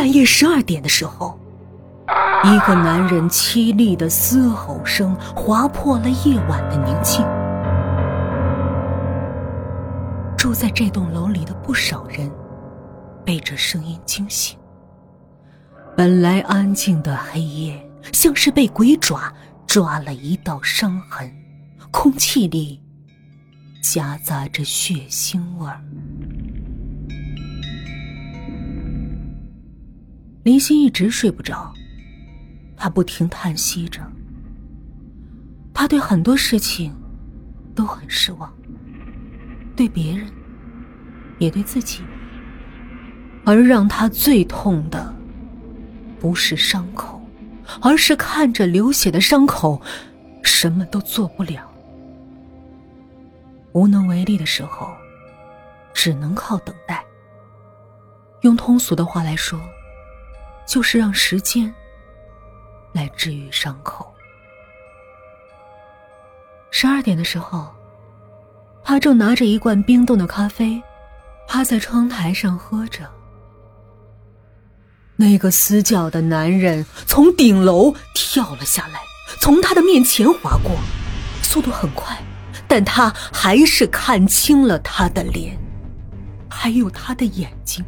[0.00, 1.38] 半夜十二点的时候，
[2.42, 7.22] 一个男人凄厉的嘶吼声划破了夜晚的宁静。
[10.38, 12.32] 住在这栋楼里的不少人
[13.26, 14.58] 被这声音惊醒。
[15.94, 19.30] 本来安静的黑夜，像是被鬼爪
[19.66, 21.30] 抓了一道伤痕，
[21.90, 22.80] 空气里
[23.82, 25.78] 夹杂着血腥味儿。
[30.42, 31.70] 林心一直睡不着，
[32.74, 34.00] 他不停叹息着。
[35.74, 36.94] 他对很多事情
[37.74, 38.50] 都很失望，
[39.76, 40.26] 对别人，
[41.38, 42.02] 也对自己。
[43.44, 45.14] 而让他最痛的，
[46.18, 47.20] 不是伤口，
[47.82, 49.80] 而是看着流血的伤口，
[50.42, 51.70] 什么都做不了。
[53.72, 54.90] 无能为力的时候，
[55.92, 57.04] 只能靠等待。
[58.40, 59.60] 用通俗的话来说。
[60.70, 61.74] 就是让时间
[62.92, 64.08] 来治愈伤口。
[66.70, 67.74] 十二点的时候，
[68.84, 70.80] 他正拿着一罐冰冻的咖啡，
[71.48, 73.10] 趴在窗台上喝着。
[75.16, 79.00] 那个死角的男人从顶楼跳了下来，
[79.40, 80.70] 从他的面前划过，
[81.42, 82.16] 速度很快，
[82.68, 85.58] 但他还是看清了他的脸，
[86.48, 87.84] 还有他的眼睛，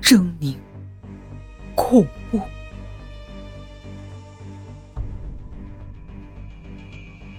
[0.00, 0.56] 狰狞。
[1.78, 2.42] 恐怖！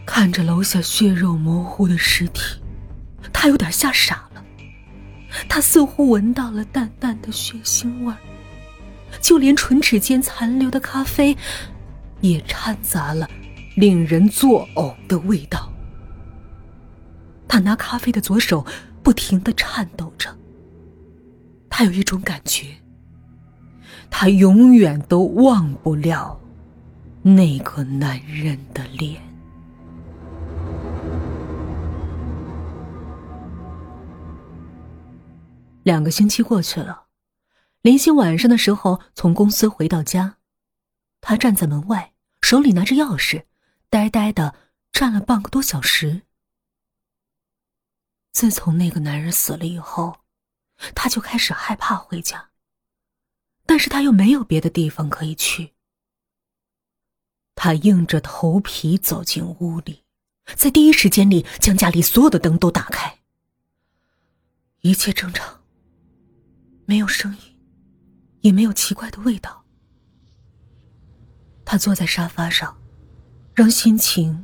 [0.06, 2.42] 看着楼下血肉模糊的尸体，
[3.34, 4.44] 他有点吓傻了。
[5.50, 8.18] 他似乎闻到了淡淡的血腥味儿，
[9.22, 11.38] 就连唇齿间残留的咖啡，
[12.22, 13.30] 也掺杂了
[13.76, 15.72] 令人作呕的味道。
[17.46, 18.66] 他拿咖啡的左手
[19.04, 20.34] 不停的颤抖着，
[21.70, 22.78] 他有一种感觉。
[24.12, 26.40] 他永远都忘不了
[27.22, 29.22] 那个男人的脸。
[35.84, 37.06] 两个星期过去了，
[37.82, 40.36] 林星晚上的时候从公司回到家，
[41.22, 43.46] 他站在门外，手里拿着钥匙，
[43.90, 44.54] 呆呆的
[44.92, 46.24] 站了半个多小时。
[48.32, 50.18] 自从那个男人死了以后，
[50.94, 52.49] 他就开始害怕回家。
[53.80, 55.72] 但是他又没有别的地方可以去。
[57.56, 60.04] 他硬着头皮走进屋里，
[60.58, 63.20] 在第一时间里将家里所有的灯都打开。
[64.82, 65.62] 一切正常，
[66.86, 67.58] 没有声音，
[68.42, 69.64] 也没有奇怪的味道。
[71.64, 72.78] 他坐在沙发上，
[73.56, 74.44] 让心情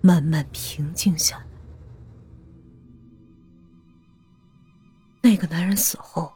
[0.00, 1.46] 慢慢平静下来。
[5.20, 6.32] 那个男人死后。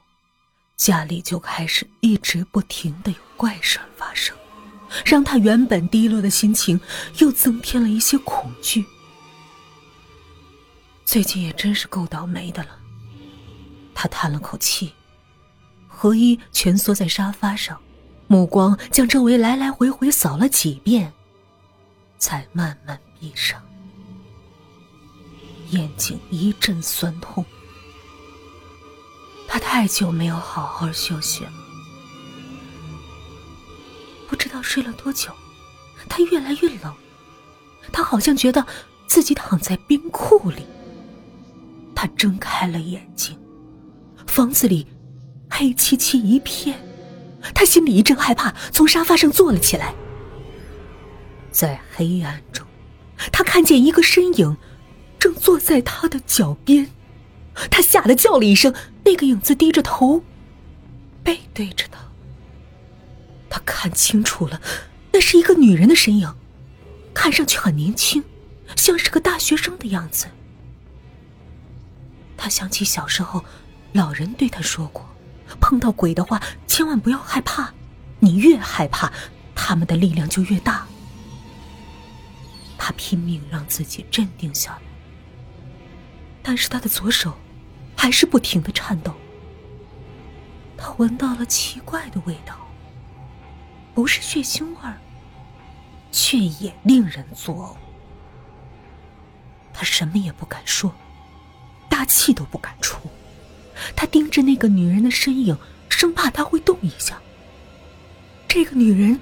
[0.80, 4.34] 家里就开始一直不停的有怪事发生，
[5.04, 6.80] 让他原本低落的心情
[7.18, 8.86] 又增添了一些恐惧。
[11.04, 12.70] 最近也真是够倒霉的了。
[13.94, 14.90] 他叹了口气，
[15.86, 17.78] 何一蜷缩在沙发上，
[18.26, 21.12] 目光将周围来来回回扫了几遍，
[22.16, 23.62] 才慢慢闭上，
[25.72, 27.44] 眼睛一阵酸痛。
[29.52, 31.50] 他太久没有好好休息了，
[34.28, 35.32] 不知道睡了多久，
[36.08, 36.94] 他越来越冷，
[37.90, 38.64] 他好像觉得
[39.08, 40.64] 自己躺在冰库里。
[41.96, 43.36] 他睁开了眼睛，
[44.24, 44.86] 房子里
[45.50, 46.80] 黑漆漆一片，
[47.52, 49.92] 他心里一阵害怕，从沙发上坐了起来。
[51.50, 52.64] 在黑暗中，
[53.32, 54.56] 他看见一个身影，
[55.18, 56.88] 正坐在他的脚边。
[57.68, 60.22] 他吓得叫了一声，那个影子低着头，
[61.22, 61.98] 背对着他。
[63.48, 64.60] 他看清楚了，
[65.12, 66.34] 那是一个女人的身影，
[67.12, 68.22] 看上去很年轻，
[68.76, 70.26] 像是个大学生的样子。
[72.36, 73.44] 他想起小时候，
[73.92, 75.04] 老人对他说过
[75.60, 77.74] ：“碰到鬼的话，千万不要害怕，
[78.20, 79.12] 你越害怕，
[79.54, 80.86] 他们的力量就越大。”
[82.78, 84.82] 他拼命让自己镇定下来，
[86.42, 87.36] 但是他的左手。
[88.00, 89.14] 还是不停的颤抖。
[90.74, 92.56] 他闻到了奇怪的味道，
[93.94, 94.96] 不是血腥味儿，
[96.10, 97.76] 却也令人作呕。
[99.74, 100.94] 他什么也不敢说，
[101.90, 103.10] 大气都不敢出。
[103.94, 105.54] 他盯着那个女人的身影，
[105.90, 107.20] 生怕她会动一下。
[108.48, 109.20] 这个女人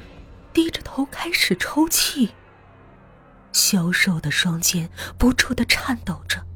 [0.53, 2.31] 低着头开始抽泣，
[3.53, 4.89] 消瘦的双肩
[5.19, 6.47] 不住的颤抖着。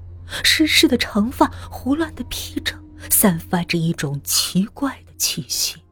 [0.42, 2.78] 湿湿的长发胡乱的披着，
[3.10, 5.82] 散发着一种奇怪的气息。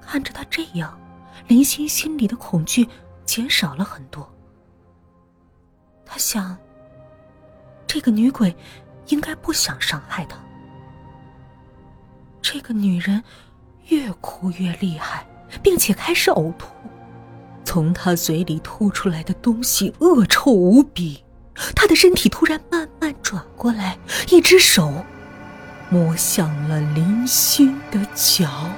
[0.00, 0.98] 看着他这样，
[1.46, 2.88] 林欣心里的恐惧
[3.24, 4.28] 减少了很多。
[6.04, 6.56] 他想，
[7.86, 8.56] 这个女鬼
[9.08, 10.38] 应该不想伤害他。
[12.40, 13.22] 这个女人
[13.88, 15.26] 越哭越厉害，
[15.62, 16.68] 并且开始呕吐，
[17.64, 21.22] 从她嘴里吐出来的东西恶臭无比。
[21.74, 23.98] 他的身体突然慢慢转过来，
[24.30, 25.04] 一只手
[25.90, 28.70] 摸向了林欣的脚。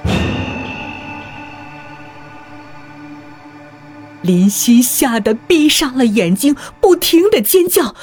[4.21, 7.95] 林夕吓得闭上了眼睛，不停的尖叫。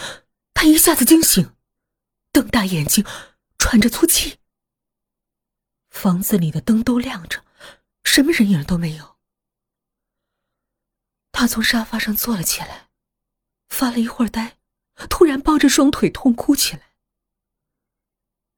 [0.53, 1.53] 他一下子惊醒，
[2.33, 3.05] 瞪大眼睛，
[3.57, 4.39] 喘着粗气。
[5.91, 7.45] 房子里的灯都亮着，
[8.03, 9.17] 什么人影都没有。
[11.31, 12.89] 他从沙发上坐了起来，
[13.69, 14.58] 发了一会儿呆，
[15.09, 16.83] 突然抱着双腿痛哭起来。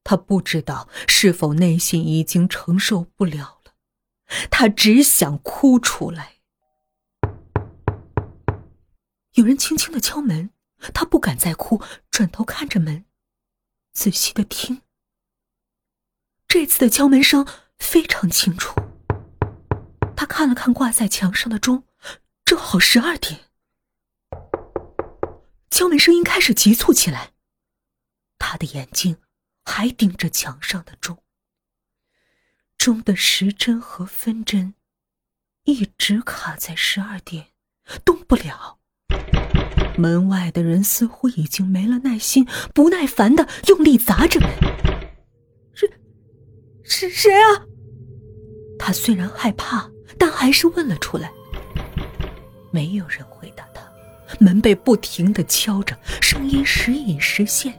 [0.03, 3.75] 他不知道是否内心已经承受不了了，
[4.51, 6.37] 他只想哭出来。
[9.35, 10.51] 有人轻轻的敲门，
[10.93, 13.05] 他不敢再哭，转头看着门，
[13.93, 14.83] 仔细的听。
[16.49, 17.47] 这次的敲门声
[17.79, 18.75] 非常清楚。
[20.17, 21.85] 他看了看挂在墙上的钟，
[22.45, 23.50] 正好十二点。
[25.71, 27.31] 敲门声音开始急促起来，
[28.39, 29.17] 他的眼睛
[29.65, 31.23] 还盯着墙上的钟，
[32.77, 34.75] 钟的时针和分针
[35.65, 37.49] 一直卡在十二点，
[38.05, 38.79] 动不了。
[39.97, 44.51] 门外的人似乎已经没了耐心，不耐烦的用力砸着门。
[45.73, 45.91] 是，
[46.83, 47.65] 是谁啊？
[48.79, 51.33] 他虽然害怕，但还是问了出来。
[52.73, 53.69] 没有人回答，
[54.39, 57.75] 门被不停的敲着，声音时隐时现。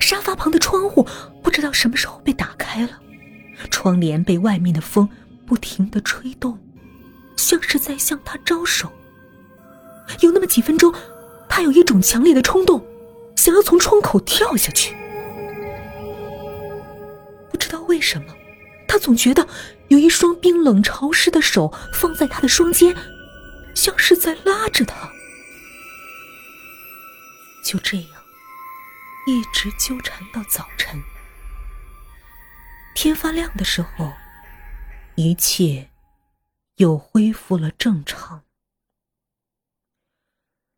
[0.00, 1.06] 沙发旁的窗户
[1.42, 2.98] 不知道什么时候被打开了，
[3.70, 5.08] 窗帘被外面的风
[5.46, 6.58] 不停的吹动，
[7.36, 8.90] 像是在向他招手。
[10.20, 10.92] 有那么几分钟。
[11.46, 12.84] 他有一种强烈的冲动，
[13.36, 14.92] 想要从窗口跳下去。
[17.48, 18.34] 不知道为什么，
[18.88, 19.46] 他总觉得
[19.86, 22.92] 有一双冰冷潮湿的手放在他的双肩，
[23.76, 25.08] 像是在拉着他。
[27.64, 28.22] 就这样，
[29.26, 31.02] 一直纠缠到早晨。
[32.94, 34.12] 天发亮的时候，
[35.14, 35.90] 一切
[36.76, 38.44] 又恢复了正常。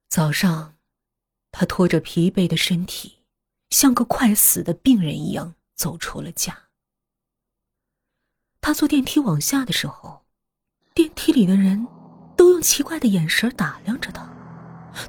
[0.08, 0.76] 早上，
[1.50, 3.18] 他拖着疲惫的身体，
[3.70, 6.68] 像个快死的病人一样走出了家。
[8.60, 10.24] 他坐电梯往下的时候，
[10.94, 11.86] 电梯里的人
[12.36, 14.35] 都用奇怪的眼神打量着他。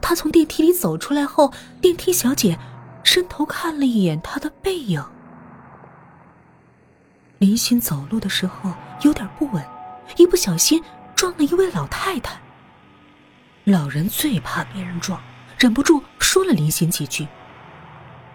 [0.02, 1.52] 他从电梯里走出来后，
[1.82, 2.58] 电梯小姐
[3.04, 5.04] 伸头看了一眼他的背影。
[7.40, 9.64] 林欣走路的时候有点不稳，
[10.18, 10.84] 一不小心
[11.16, 12.40] 撞了一位老太太。
[13.66, 15.22] 老人最怕别人撞，
[15.58, 17.28] 忍不住说了林欣几句。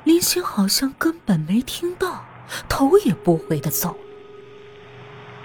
[0.05, 2.25] 林欣好像根本没听到，
[2.69, 3.96] 头也不回的走。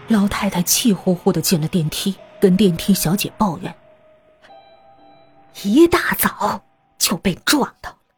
[0.07, 3.73] 老太太气呼呼的进了电梯，跟电梯小姐抱怨
[5.63, 6.65] ：“一大早
[6.99, 8.15] 就被撞到了，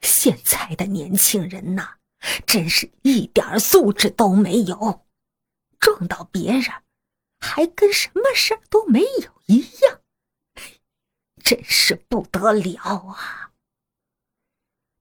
[0.00, 1.94] 现在的年轻人呐，
[2.46, 5.06] 真是一点素质都没有，
[5.78, 6.64] 撞到别人，
[7.38, 10.00] 还跟什么事儿都没有一样。”
[11.42, 13.50] 真是不得了啊！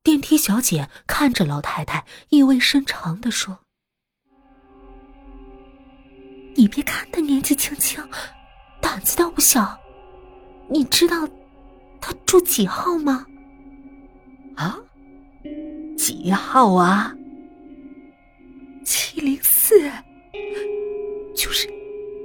[0.01, 3.59] 电梯小姐看着老太太，意味深长的说
[6.55, 8.03] ：“你别看他年纪轻轻，
[8.81, 9.79] 胆子倒不小。
[10.69, 11.27] 你知道
[12.01, 13.25] 他住几号吗
[14.55, 14.79] ？”“啊，
[15.97, 17.15] 几号啊
[18.85, 19.91] ？”“七零四，
[21.35, 21.69] 就是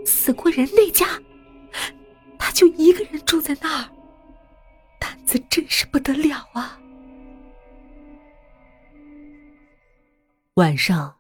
[0.07, 1.07] 死过人那家，
[2.38, 3.90] 他就一个人住在那儿。”
[4.99, 6.81] 胆子真是不得了啊！
[10.54, 11.19] 晚上，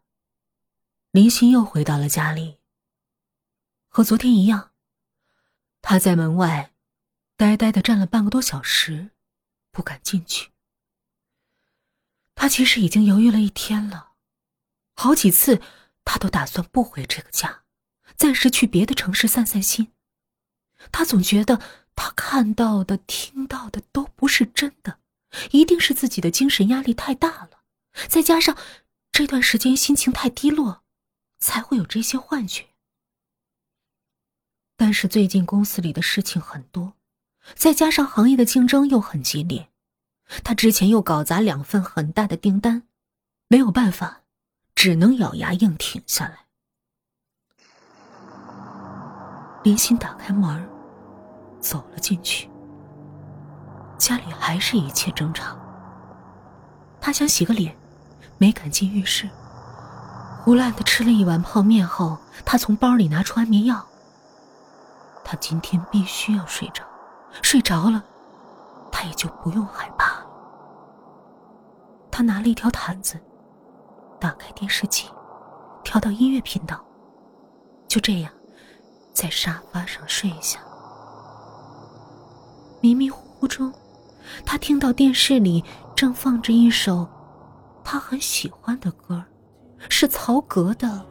[1.10, 2.58] 林欣又回到了家里。
[3.88, 4.70] 和昨天一样，
[5.82, 6.72] 他在门外
[7.36, 9.10] 呆呆的站了半个多小时，
[9.70, 10.50] 不敢进去。
[12.34, 14.12] 他其实已经犹豫了一天了，
[14.94, 15.60] 好几次
[16.04, 17.64] 他都打算不回这个家，
[18.16, 19.92] 暂时去别的城市散散心。
[20.92, 21.60] 他总觉得。
[21.96, 24.98] 他看到的、听到的都不是真的，
[25.52, 27.62] 一定是自己的精神压力太大了，
[28.08, 28.58] 再加上
[29.12, 30.82] 这段时间心情太低落，
[31.38, 32.66] 才会有这些幻觉。
[34.76, 36.96] 但是最近公司里的事情很多，
[37.54, 39.68] 再加上行业的竞争又很激烈，
[40.42, 42.84] 他之前又搞砸两份很大的订单，
[43.48, 44.22] 没有办法，
[44.74, 46.38] 只能咬牙硬挺下来。
[49.62, 50.68] 林欣打开门，
[51.60, 52.50] 走了进去。
[53.96, 55.58] 家里还是一切正常。
[57.00, 57.74] 他想洗个脸，
[58.38, 59.28] 没敢进浴室。
[60.42, 63.86] 胡乱的吃了一碗泡面后，他从包里拿出安眠药。
[65.24, 66.84] 他今天必须要睡着，
[67.42, 68.02] 睡着了，
[68.90, 70.26] 他也就不用害怕了。
[72.10, 73.20] 他拿了一条毯子，
[74.20, 75.08] 打开电视机，
[75.82, 76.84] 调到音乐频道。
[77.88, 78.32] 就这样，
[79.12, 80.60] 在沙发上睡下。
[82.80, 83.72] 迷迷糊糊中，
[84.44, 85.64] 他听到电视里
[85.94, 87.08] 正放着一首
[87.82, 89.24] 他很喜欢的歌，
[89.88, 90.88] 是曹格的《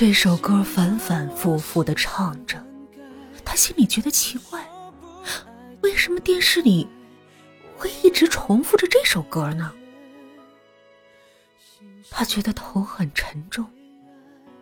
[0.00, 2.56] 这首歌反反复复的唱着，
[3.44, 4.66] 他心里觉得奇怪，
[5.82, 6.88] 为什么电视里？
[7.76, 9.70] 会一直重复着这首歌呢。
[12.08, 13.70] 他觉得头很沉重，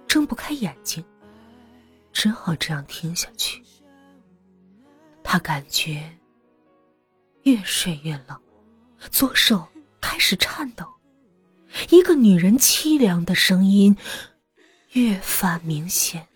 [0.09, 1.04] 睁不开眼睛，
[2.12, 3.62] 只好这样听下去。
[5.23, 6.18] 他感觉
[7.45, 8.37] 越睡越冷，
[9.12, 9.68] 左手
[10.00, 10.85] 开始颤抖，
[11.90, 13.97] 一个女人凄凉的声音
[14.92, 16.26] 越发明显。